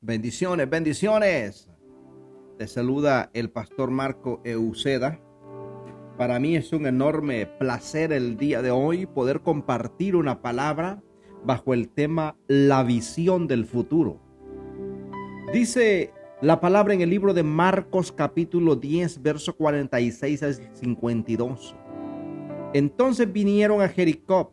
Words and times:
Bendiciones, 0.00 0.68
bendiciones. 0.68 1.68
Te 2.58 2.66
saluda 2.66 3.30
el 3.32 3.50
pastor 3.50 3.90
Marco 3.90 4.40
Euceda. 4.44 5.20
Para 6.18 6.40
mí 6.40 6.56
es 6.56 6.72
un 6.72 6.86
enorme 6.86 7.46
placer 7.46 8.12
el 8.12 8.36
día 8.36 8.60
de 8.60 8.70
hoy 8.70 9.06
poder 9.06 9.40
compartir 9.40 10.16
una 10.16 10.42
palabra 10.42 11.02
bajo 11.44 11.74
el 11.74 11.88
tema 11.88 12.36
La 12.48 12.82
visión 12.82 13.46
del 13.46 13.64
futuro. 13.64 14.20
Dice 15.52 16.12
la 16.42 16.60
palabra 16.60 16.94
en 16.94 17.02
el 17.02 17.10
libro 17.10 17.32
de 17.32 17.42
Marcos 17.42 18.10
capítulo 18.10 18.74
10, 18.74 19.22
verso 19.22 19.56
46 19.56 20.42
al 20.42 20.54
52. 20.54 21.76
Entonces 22.74 23.32
vinieron 23.32 23.80
a 23.80 23.88
Jericó 23.88 24.52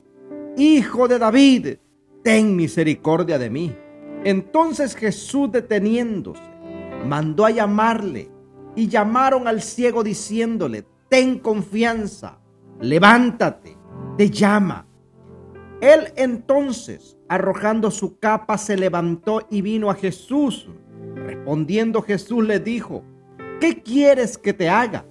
Hijo 0.57 1.07
de 1.07 1.17
David, 1.17 1.67
ten 2.23 2.55
misericordia 2.55 3.39
de 3.39 3.49
mí. 3.49 3.75
Entonces 4.23 4.95
Jesús 4.95 5.51
deteniéndose, 5.51 6.41
mandó 7.07 7.45
a 7.45 7.51
llamarle 7.51 8.29
y 8.75 8.87
llamaron 8.87 9.47
al 9.47 9.61
ciego 9.61 10.03
diciéndole, 10.03 10.85
ten 11.09 11.39
confianza, 11.39 12.39
levántate, 12.79 13.77
te 14.17 14.29
llama. 14.29 14.87
Él 15.81 16.13
entonces, 16.15 17.17
arrojando 17.27 17.89
su 17.89 18.19
capa, 18.19 18.57
se 18.57 18.77
levantó 18.77 19.47
y 19.49 19.61
vino 19.61 19.89
a 19.89 19.95
Jesús. 19.95 20.69
Respondiendo 21.15 22.01
Jesús 22.01 22.45
le 22.45 22.59
dijo, 22.59 23.03
¿qué 23.59 23.81
quieres 23.81 24.37
que 24.37 24.53
te 24.53 24.69
haga? 24.69 25.05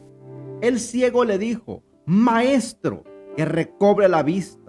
El 0.60 0.78
ciego 0.78 1.24
le 1.24 1.38
dijo, 1.38 1.82
Maestro, 2.06 3.04
que 3.36 3.44
recobre 3.44 4.08
la 4.08 4.22
vista. 4.22 4.59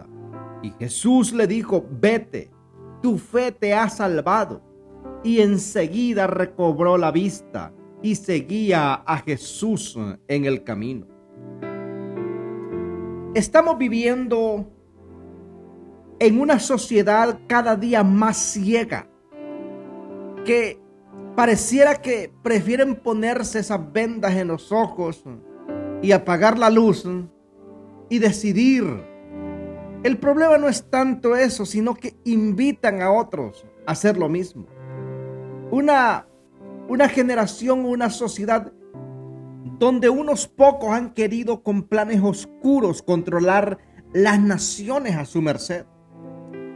Y 0.64 0.72
Jesús 0.72 1.34
le 1.34 1.48
dijo, 1.48 1.86
vete, 1.90 2.52
tu 3.02 3.17
fe 3.17 3.52
te 3.52 3.73
ha 3.73 3.90
salvado. 3.90 4.62
Y 5.23 5.40
enseguida 5.40 6.28
recobró 6.28 6.98
la 6.98 7.12
vista 7.12 7.73
y 8.02 8.16
seguía 8.16 8.94
a 8.94 9.17
Jesús 9.17 9.98
en 10.28 10.45
el 10.45 10.64
camino. 10.64 11.08
Estamos 13.34 13.78
viviendo 13.78 14.67
en 16.20 16.39
una 16.39 16.59
sociedad 16.59 17.39
cada 17.48 17.76
día 17.76 18.04
más 18.04 18.38
ciega, 18.38 19.08
que 20.45 20.80
pareciera 21.36 21.95
que 21.95 22.32
prefieren 22.44 22.95
ponerse 22.95 23.59
esas 23.59 23.92
vendas 23.92 24.36
en 24.36 24.50
los 24.50 24.72
ojos 24.72 25.23
y 26.02 26.12
apagar 26.12 26.59
la 26.59 26.70
luz 26.70 27.08
y 28.09 28.20
decidir 28.20 29.11
el 30.04 30.18
problema 30.18 30.58
no 30.58 30.68
es 30.68 30.90
tanto 30.90 31.36
eso, 31.36 31.66
sino 31.66 31.94
que 31.94 32.16
invitan 32.24 33.02
a 33.02 33.12
otros 33.12 33.66
a 33.86 33.92
hacer 33.92 34.18
lo 34.18 34.30
mismo. 34.30 34.66
Una, 35.70 36.28
una 36.88 37.08
generación, 37.08 37.86
una 37.86 38.10
sociedad 38.10 38.72
donde 39.78 40.10
unos 40.10 40.48
pocos 40.48 40.90
han 40.90 41.14
querido 41.14 41.61
con 41.61 41.84
planes 41.84 42.22
oscuros 42.22 43.04
controlar 43.04 43.78
las 44.11 44.40
naciones 44.40 45.16
a 45.16 45.26
su 45.26 45.42
merced. 45.42 45.86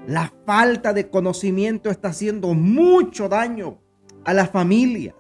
La 0.08 0.32
falta 0.46 0.94
de 0.94 1.10
conocimiento 1.10 1.90
está 1.90 2.10
haciendo 2.10 2.54
mucho 2.54 3.28
daño 3.28 3.80
a 4.24 4.34
las 4.34 4.52
familias. 4.52 5.16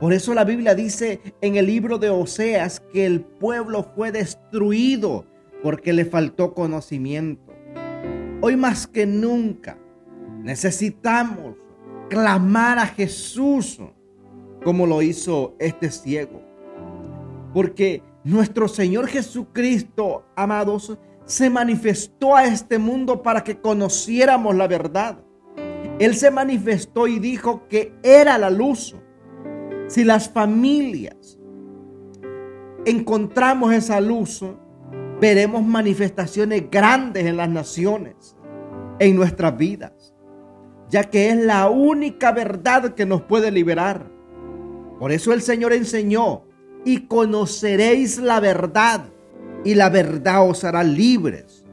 Por 0.00 0.12
eso 0.12 0.34
la 0.34 0.44
Biblia 0.44 0.74
dice 0.74 1.20
en 1.40 1.54
el 1.54 1.66
libro 1.66 1.98
de 1.98 2.10
Oseas 2.10 2.80
que 2.92 3.06
el 3.06 3.20
pueblo 3.20 3.84
fue 3.94 4.10
destruido 4.10 5.26
porque 5.64 5.94
le 5.94 6.04
faltó 6.04 6.52
conocimiento. 6.52 7.54
Hoy 8.42 8.54
más 8.54 8.86
que 8.86 9.06
nunca 9.06 9.78
necesitamos 10.42 11.56
clamar 12.10 12.78
a 12.78 12.86
Jesús 12.86 13.80
como 14.62 14.86
lo 14.86 15.00
hizo 15.00 15.56
este 15.58 15.90
ciego. 15.90 16.42
Porque 17.54 18.02
nuestro 18.24 18.68
Señor 18.68 19.06
Jesucristo, 19.06 20.26
amados, 20.36 20.98
se 21.24 21.48
manifestó 21.48 22.36
a 22.36 22.44
este 22.44 22.76
mundo 22.76 23.22
para 23.22 23.42
que 23.42 23.58
conociéramos 23.58 24.54
la 24.54 24.68
verdad. 24.68 25.16
Él 25.98 26.14
se 26.14 26.30
manifestó 26.30 27.06
y 27.06 27.18
dijo 27.18 27.66
que 27.68 27.94
era 28.02 28.36
la 28.36 28.50
luz. 28.50 28.94
Si 29.88 30.04
las 30.04 30.28
familias 30.28 31.38
encontramos 32.84 33.72
esa 33.72 33.98
luz, 34.02 34.44
veremos 35.24 35.64
manifestaciones 35.64 36.70
grandes 36.70 37.24
en 37.24 37.38
las 37.38 37.48
naciones, 37.48 38.36
en 38.98 39.16
nuestras 39.16 39.56
vidas, 39.56 40.14
ya 40.90 41.04
que 41.04 41.30
es 41.30 41.36
la 41.36 41.70
única 41.70 42.30
verdad 42.30 42.94
que 42.94 43.06
nos 43.06 43.22
puede 43.22 43.50
liberar. 43.50 44.06
Por 44.98 45.12
eso 45.12 45.32
el 45.32 45.40
Señor 45.40 45.72
enseñó, 45.72 46.44
y 46.84 47.06
conoceréis 47.06 48.18
la 48.18 48.38
verdad, 48.38 49.06
y 49.64 49.74
la 49.74 49.88
verdad 49.88 50.46
os 50.46 50.62
hará 50.62 50.84
libres. 50.84 51.64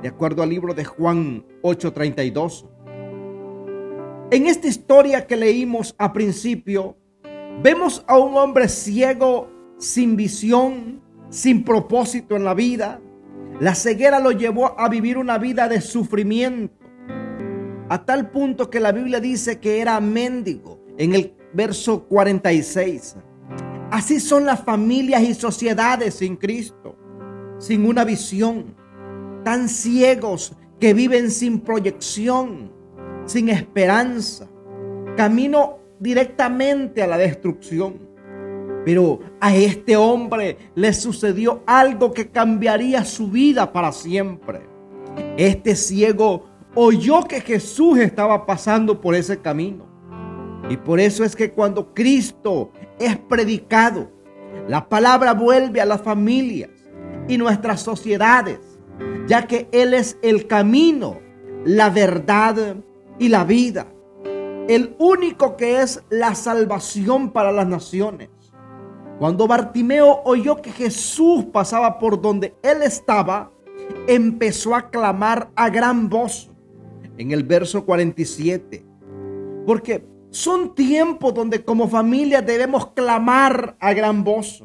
De 0.00 0.06
acuerdo 0.06 0.44
al 0.44 0.50
libro 0.50 0.72
de 0.72 0.84
Juan 0.84 1.44
8:32. 1.62 2.64
En 4.30 4.46
esta 4.46 4.68
historia 4.68 5.26
que 5.26 5.34
leímos 5.34 5.96
a 5.98 6.12
principio, 6.12 6.96
vemos 7.60 8.04
a 8.06 8.16
un 8.18 8.36
hombre 8.36 8.68
ciego, 8.68 9.50
sin 9.78 10.14
visión, 10.14 11.07
sin 11.30 11.64
propósito 11.64 12.36
en 12.36 12.44
la 12.44 12.54
vida. 12.54 13.00
La 13.60 13.74
ceguera 13.74 14.20
lo 14.20 14.32
llevó 14.32 14.78
a 14.78 14.88
vivir 14.88 15.18
una 15.18 15.38
vida 15.38 15.68
de 15.68 15.80
sufrimiento, 15.80 16.86
a 17.88 18.04
tal 18.04 18.30
punto 18.30 18.70
que 18.70 18.80
la 18.80 18.92
Biblia 18.92 19.20
dice 19.20 19.58
que 19.58 19.80
era 19.80 19.98
mendigo 20.00 20.80
en 20.96 21.14
el 21.14 21.34
verso 21.52 22.04
46. 22.04 23.16
Así 23.90 24.20
son 24.20 24.44
las 24.44 24.62
familias 24.62 25.22
y 25.22 25.34
sociedades 25.34 26.14
sin 26.14 26.36
Cristo, 26.36 26.96
sin 27.58 27.86
una 27.86 28.04
visión, 28.04 28.76
tan 29.44 29.68
ciegos 29.68 30.52
que 30.78 30.94
viven 30.94 31.30
sin 31.30 31.60
proyección, 31.60 32.70
sin 33.24 33.48
esperanza, 33.48 34.46
camino 35.16 35.78
directamente 35.98 37.02
a 37.02 37.06
la 37.06 37.18
destrucción. 37.18 38.07
Pero 38.88 39.20
a 39.38 39.54
este 39.54 39.98
hombre 39.98 40.56
le 40.74 40.94
sucedió 40.94 41.62
algo 41.66 42.14
que 42.14 42.30
cambiaría 42.30 43.04
su 43.04 43.28
vida 43.28 43.70
para 43.70 43.92
siempre. 43.92 44.62
Este 45.36 45.76
ciego 45.76 46.46
oyó 46.74 47.24
que 47.24 47.42
Jesús 47.42 47.98
estaba 47.98 48.46
pasando 48.46 48.98
por 48.98 49.14
ese 49.14 49.42
camino. 49.42 49.84
Y 50.70 50.78
por 50.78 51.00
eso 51.00 51.22
es 51.22 51.36
que 51.36 51.50
cuando 51.50 51.92
Cristo 51.92 52.72
es 52.98 53.18
predicado, 53.18 54.10
la 54.66 54.88
palabra 54.88 55.34
vuelve 55.34 55.82
a 55.82 55.84
las 55.84 56.00
familias 56.00 56.70
y 57.28 57.36
nuestras 57.36 57.82
sociedades, 57.82 58.58
ya 59.26 59.46
que 59.46 59.68
Él 59.70 59.92
es 59.92 60.16
el 60.22 60.46
camino, 60.46 61.18
la 61.62 61.90
verdad 61.90 62.76
y 63.18 63.28
la 63.28 63.44
vida. 63.44 63.86
El 64.66 64.96
único 64.98 65.58
que 65.58 65.82
es 65.82 66.02
la 66.08 66.34
salvación 66.34 67.32
para 67.32 67.52
las 67.52 67.66
naciones. 67.66 68.30
Cuando 69.18 69.48
Bartimeo 69.48 70.22
oyó 70.24 70.62
que 70.62 70.70
Jesús 70.70 71.46
pasaba 71.46 71.98
por 71.98 72.20
donde 72.22 72.54
él 72.62 72.82
estaba, 72.82 73.50
empezó 74.06 74.76
a 74.76 74.90
clamar 74.90 75.50
a 75.56 75.68
gran 75.70 76.08
voz 76.08 76.50
en 77.16 77.32
el 77.32 77.42
verso 77.42 77.84
47. 77.84 78.86
Porque 79.66 80.06
son 80.30 80.74
tiempos 80.76 81.34
donde 81.34 81.64
como 81.64 81.88
familia 81.88 82.42
debemos 82.42 82.92
clamar 82.92 83.76
a 83.80 83.92
gran 83.92 84.22
voz. 84.22 84.64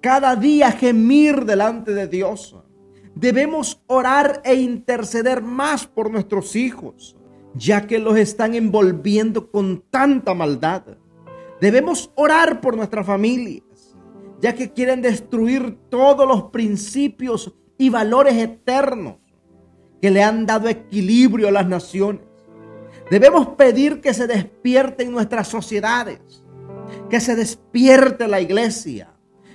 Cada 0.00 0.36
día 0.36 0.70
gemir 0.70 1.44
delante 1.44 1.92
de 1.92 2.06
Dios. 2.06 2.56
Debemos 3.16 3.82
orar 3.88 4.40
e 4.44 4.54
interceder 4.54 5.42
más 5.42 5.88
por 5.88 6.08
nuestros 6.08 6.54
hijos, 6.54 7.16
ya 7.54 7.88
que 7.88 7.98
los 7.98 8.16
están 8.16 8.54
envolviendo 8.54 9.50
con 9.50 9.82
tanta 9.90 10.34
maldad. 10.34 10.84
Debemos 11.60 12.12
orar 12.14 12.60
por 12.60 12.76
nuestra 12.76 13.02
familia 13.02 13.60
ya 14.40 14.54
que 14.54 14.72
quieren 14.72 15.02
destruir 15.02 15.78
todos 15.88 16.26
los 16.26 16.44
principios 16.44 17.54
y 17.76 17.90
valores 17.90 18.34
eternos 18.34 19.16
que 20.00 20.10
le 20.10 20.22
han 20.22 20.46
dado 20.46 20.68
equilibrio 20.68 21.48
a 21.48 21.52
las 21.52 21.66
naciones. 21.66 22.22
Debemos 23.10 23.48
pedir 23.48 24.00
que 24.00 24.14
se 24.14 24.26
despierten 24.26 25.10
nuestras 25.10 25.48
sociedades, 25.48 26.20
que 27.08 27.20
se 27.20 27.34
despierte 27.34 28.28
la 28.28 28.40
iglesia, 28.40 29.14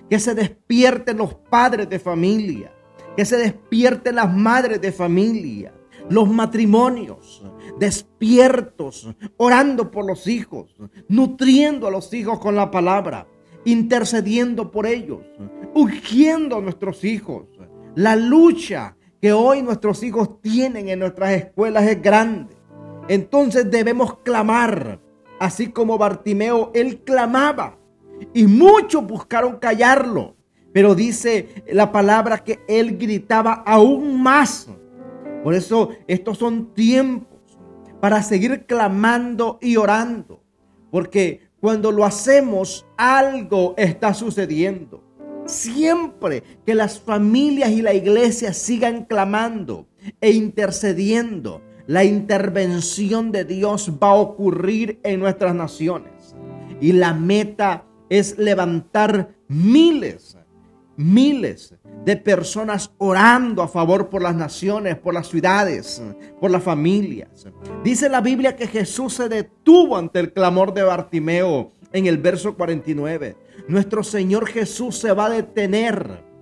que 0.09 0.19
se 0.19 0.33
despierten 0.33 1.17
los 1.17 1.35
padres 1.35 1.89
de 1.89 1.99
familia, 1.99 2.73
que 3.15 3.25
se 3.25 3.37
despierten 3.37 4.15
las 4.15 4.33
madres 4.33 4.81
de 4.81 4.91
familia, 4.91 5.73
los 6.09 6.29
matrimonios 6.29 7.43
despiertos, 7.79 9.09
orando 9.37 9.91
por 9.91 10.05
los 10.05 10.27
hijos, 10.27 10.75
nutriendo 11.07 11.87
a 11.87 11.91
los 11.91 12.13
hijos 12.13 12.39
con 12.39 12.55
la 12.55 12.71
palabra, 12.71 13.27
intercediendo 13.65 14.71
por 14.71 14.85
ellos, 14.85 15.19
ungiendo 15.73 16.57
a 16.57 16.61
nuestros 16.61 17.03
hijos. 17.03 17.45
La 17.95 18.15
lucha 18.15 18.95
que 19.21 19.31
hoy 19.33 19.61
nuestros 19.61 20.03
hijos 20.03 20.41
tienen 20.41 20.89
en 20.89 20.99
nuestras 20.99 21.31
escuelas 21.31 21.85
es 21.85 22.01
grande. 22.01 22.55
Entonces 23.07 23.69
debemos 23.69 24.17
clamar, 24.19 24.99
así 25.39 25.67
como 25.67 25.97
Bartimeo, 25.97 26.71
él 26.73 27.01
clamaba 27.03 27.77
y 28.33 28.47
muchos 28.47 29.05
buscaron 29.05 29.57
callarlo. 29.57 30.35
Pero 30.73 30.95
dice 30.95 31.63
la 31.71 31.91
palabra 31.91 32.43
que 32.43 32.59
él 32.67 32.97
gritaba 32.97 33.63
aún 33.65 34.21
más. 34.21 34.69
Por 35.43 35.53
eso 35.53 35.89
estos 36.07 36.37
son 36.39 36.73
tiempos 36.73 37.57
para 37.99 38.23
seguir 38.23 38.65
clamando 38.65 39.59
y 39.61 39.77
orando. 39.77 40.41
Porque 40.89 41.41
cuando 41.63 41.93
lo 41.93 42.03
hacemos, 42.03 42.85
algo 42.97 43.73
está 43.77 44.13
sucediendo. 44.13 45.01
Siempre 45.45 46.43
que 46.65 46.75
las 46.75 46.99
familias 46.99 47.71
y 47.71 47.81
la 47.81 47.93
iglesia 47.93 48.51
sigan 48.51 49.05
clamando 49.05 49.87
e 50.19 50.31
intercediendo, 50.31 51.61
la 51.87 52.03
intervención 52.03 53.31
de 53.31 53.45
Dios 53.45 53.93
va 54.03 54.09
a 54.09 54.15
ocurrir 54.15 54.99
en 55.03 55.21
nuestras 55.21 55.55
naciones. 55.55 56.35
Y 56.81 56.91
la 56.91 57.13
meta 57.13 57.85
es 58.09 58.37
levantar 58.37 59.33
miles, 59.47 60.37
miles 60.95 61.75
de 62.05 62.17
personas 62.17 62.91
orando 62.97 63.61
a 63.61 63.67
favor 63.67 64.09
por 64.09 64.21
las 64.21 64.35
naciones, 64.35 64.97
por 64.97 65.13
las 65.13 65.27
ciudades, 65.27 66.01
por 66.39 66.51
las 66.51 66.63
familias. 66.63 67.47
Dice 67.83 68.09
la 68.09 68.21
Biblia 68.21 68.55
que 68.55 68.67
Jesús 68.67 69.13
se 69.13 69.29
detuvo 69.29 69.97
ante 69.97 70.19
el 70.19 70.33
clamor 70.33 70.73
de 70.73 70.83
Bartimeo 70.83 71.71
en 71.91 72.07
el 72.07 72.17
verso 72.17 72.55
49. 72.55 73.37
Nuestro 73.67 74.03
Señor 74.03 74.47
Jesús 74.47 74.97
se 74.97 75.13
va 75.13 75.27
a 75.27 75.29
detener 75.29 76.33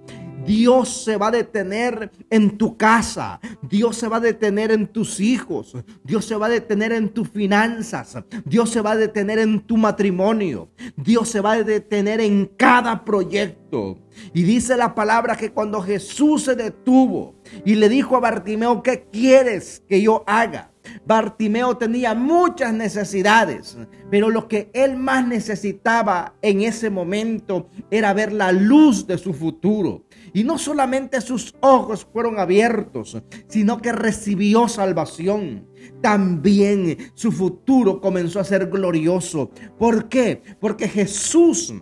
Dios 0.45 1.03
se 1.03 1.17
va 1.17 1.27
a 1.27 1.31
detener 1.31 2.11
en 2.29 2.57
tu 2.57 2.77
casa. 2.77 3.39
Dios 3.71 3.95
se 3.95 4.09
va 4.09 4.17
a 4.17 4.19
detener 4.19 4.71
en 4.71 4.85
tus 4.85 5.21
hijos. 5.21 5.77
Dios 6.03 6.25
se 6.25 6.35
va 6.35 6.47
a 6.47 6.49
detener 6.49 6.91
en 6.91 7.09
tus 7.09 7.29
finanzas. 7.29 8.17
Dios 8.43 8.69
se 8.69 8.81
va 8.81 8.91
a 8.91 8.97
detener 8.97 9.39
en 9.39 9.61
tu 9.61 9.77
matrimonio. 9.77 10.69
Dios 10.97 11.29
se 11.29 11.39
va 11.39 11.53
a 11.53 11.63
detener 11.63 12.19
en 12.19 12.47
cada 12.57 13.05
proyecto. 13.05 13.97
Y 14.33 14.43
dice 14.43 14.75
la 14.75 14.93
palabra 14.93 15.37
que 15.37 15.51
cuando 15.51 15.81
Jesús 15.81 16.43
se 16.43 16.55
detuvo 16.55 17.35
y 17.63 17.75
le 17.75 17.87
dijo 17.87 18.17
a 18.17 18.19
Bartimeo, 18.19 18.83
¿qué 18.83 19.07
quieres 19.09 19.81
que 19.87 20.01
yo 20.01 20.23
haga? 20.27 20.71
Bartimeo 21.05 21.77
tenía 21.77 22.13
muchas 22.13 22.73
necesidades, 22.73 23.77
pero 24.09 24.29
lo 24.29 24.47
que 24.47 24.69
él 24.73 24.97
más 24.97 25.27
necesitaba 25.27 26.35
en 26.41 26.61
ese 26.61 26.89
momento 26.89 27.69
era 27.89 28.13
ver 28.13 28.33
la 28.33 28.51
luz 28.51 29.07
de 29.07 29.17
su 29.17 29.33
futuro. 29.33 30.03
Y 30.33 30.43
no 30.43 30.57
solamente 30.57 31.19
sus 31.19 31.53
ojos 31.59 32.07
fueron 32.11 32.39
abiertos, 32.39 33.21
sino 33.47 33.81
que 33.81 33.91
recibió 33.91 34.67
salvación. 34.67 35.67
También 36.01 36.97
su 37.15 37.31
futuro 37.31 37.99
comenzó 37.99 38.39
a 38.39 38.45
ser 38.45 38.69
glorioso. 38.69 39.49
¿Por 39.77 40.07
qué? 40.07 40.41
Porque 40.59 40.87
Jesús 40.87 41.73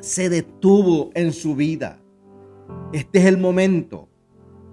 se 0.00 0.28
detuvo 0.28 1.10
en 1.14 1.32
su 1.32 1.54
vida. 1.54 2.00
Este 2.92 3.20
es 3.20 3.26
el 3.26 3.38
momento 3.38 4.08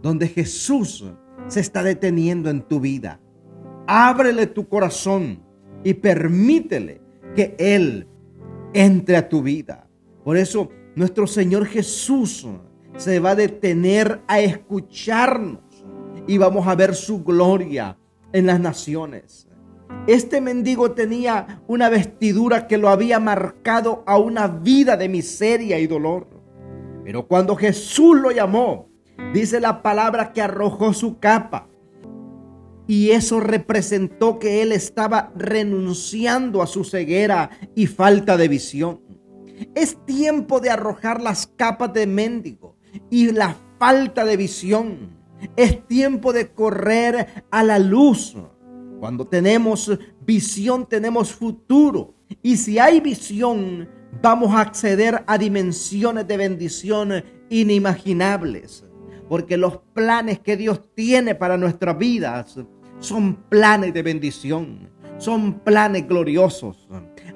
donde 0.02 0.28
Jesús 0.28 1.06
se 1.48 1.60
está 1.60 1.84
deteniendo 1.84 2.50
en 2.50 2.62
tu 2.62 2.80
vida. 2.80 3.20
Ábrele 3.88 4.48
tu 4.48 4.68
corazón 4.68 5.44
y 5.84 5.94
permítele 5.94 7.02
que 7.36 7.56
Él 7.60 8.08
entre 8.74 9.18
a 9.18 9.30
tu 9.30 9.44
vida. 9.44 9.88
Por 10.24 10.38
eso 10.38 10.70
nuestro 10.96 11.28
Señor 11.28 11.66
Jesús 11.66 12.48
se 12.98 13.20
va 13.20 13.32
a 13.32 13.36
detener 13.36 14.22
a 14.28 14.40
escucharnos 14.40 15.60
y 16.28 16.38
vamos 16.38 16.68
a 16.68 16.76
ver 16.76 16.96
su 16.96 17.24
gloria 17.24 17.98
en 18.32 18.48
las 18.48 18.60
naciones. 18.60 19.48
Este 20.08 20.42
mendigo 20.42 20.92
tenía 20.92 21.62
una 21.68 21.90
vestidura 21.90 22.68
que 22.68 22.78
lo 22.78 22.90
había 22.90 23.20
marcado 23.20 24.04
a 24.06 24.18
una 24.18 24.48
vida 24.48 24.98
de 24.98 25.10
miseria 25.10 25.80
y 25.80 25.88
dolor. 25.88 26.28
Pero 27.04 27.28
cuando 27.28 27.56
Jesús 27.56 28.18
lo 28.20 28.32
llamó, 28.32 28.90
dice 29.34 29.60
la 29.60 29.82
palabra 29.82 30.32
que 30.32 30.42
arrojó 30.42 30.94
su 30.94 31.20
capa. 31.20 31.68
Y 32.88 33.12
eso 33.12 33.40
representó 33.40 34.38
que 34.38 34.62
él 34.62 34.72
estaba 34.72 35.32
renunciando 35.36 36.62
a 36.62 36.68
su 36.68 36.84
ceguera 36.84 37.50
y 37.76 37.88
falta 37.88 38.38
de 38.38 38.48
visión. 38.48 39.02
Es 39.74 39.98
tiempo 40.06 40.60
de 40.60 40.70
arrojar 40.70 41.22
las 41.22 41.48
capas 41.48 41.94
de 41.94 42.06
mendigo 42.06 42.75
y 43.10 43.32
la 43.32 43.56
falta 43.80 44.26
de 44.26 44.38
visión. 44.38 45.16
Es 45.56 45.86
tiempo 45.88 46.34
de 46.34 46.52
correr 46.52 47.44
a 47.52 47.64
la 47.64 47.80
luz. 47.80 48.36
Cuando 49.00 49.26
tenemos 49.26 49.92
visión 50.26 50.88
tenemos 50.88 51.34
futuro. 51.34 52.16
Y 52.42 52.58
si 52.58 52.80
hay 52.80 53.00
visión, 53.00 53.88
vamos 54.22 54.54
a 54.56 54.62
acceder 54.62 55.24
a 55.28 55.38
dimensiones 55.38 56.28
de 56.28 56.38
bendición 56.38 57.24
inimaginables. 57.50 58.86
Porque 59.30 59.58
los 59.58 59.78
planes 59.94 60.40
que 60.40 60.58
Dios 60.58 60.82
tiene 60.94 61.36
para 61.36 61.58
nuestras 61.58 61.98
vidas 61.98 62.60
son 63.00 63.36
planes 63.50 63.94
de 63.94 64.04
bendición. 64.04 64.90
Son 65.18 65.60
planes 65.60 66.08
gloriosos. 66.08 66.88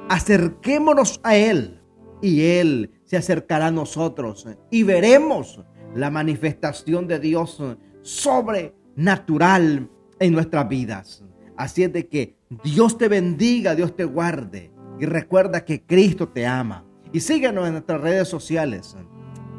Acerquémonos 0.09 1.19
a 1.23 1.35
Él 1.35 1.79
y 2.21 2.41
Él 2.41 2.91
se 3.09 3.17
acercará 3.17 3.67
a 3.67 3.71
nosotros 3.71 4.45
y 4.69 4.83
veremos 4.83 5.59
la 5.95 6.11
manifestación 6.11 7.07
de 7.07 7.17
Dios 7.17 7.59
sobrenatural 8.03 9.89
en 10.19 10.31
nuestras 10.31 10.69
vidas. 10.69 11.25
Así 11.57 11.81
es 11.81 11.91
de 11.91 12.07
que 12.07 12.35
Dios 12.63 12.99
te 12.99 13.07
bendiga, 13.07 13.73
Dios 13.73 13.95
te 13.95 14.05
guarde 14.05 14.71
y 14.99 15.05
recuerda 15.07 15.65
que 15.65 15.81
Cristo 15.81 16.29
te 16.29 16.45
ama. 16.45 16.85
Y 17.11 17.21
síguenos 17.21 17.65
en 17.65 17.71
nuestras 17.73 17.99
redes 17.99 18.27
sociales, 18.27 18.95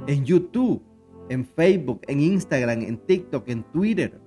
en 0.07 0.25
YouTube, 0.25 0.81
en 1.29 1.45
Facebook, 1.45 2.03
en 2.07 2.21
Instagram, 2.21 2.83
en 2.83 2.99
TikTok, 2.99 3.49
en 3.49 3.65
Twitter. 3.65 4.21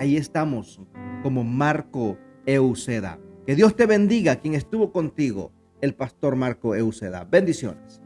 Ahí 0.00 0.16
estamos 0.16 0.80
como 1.22 1.44
Marco 1.44 2.18
Euseda. 2.44 3.20
Que 3.46 3.54
Dios 3.54 3.76
te 3.76 3.86
bendiga, 3.86 4.34
quien 4.34 4.54
estuvo 4.54 4.90
contigo, 4.90 5.52
el 5.80 5.94
pastor 5.94 6.34
Marco 6.34 6.74
Euseda. 6.74 7.22
Bendiciones. 7.22 8.00